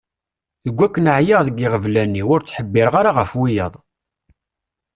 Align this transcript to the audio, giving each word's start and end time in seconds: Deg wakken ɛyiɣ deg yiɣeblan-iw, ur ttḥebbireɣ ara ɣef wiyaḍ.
Deg 0.65 0.75
wakken 0.77 1.07
ɛyiɣ 1.17 1.39
deg 1.47 1.55
yiɣeblan-iw, 1.59 2.27
ur 2.35 2.41
ttḥebbireɣ 2.41 2.93
ara 2.99 3.11
ɣef 3.17 3.31
wiyaḍ. 3.39 3.73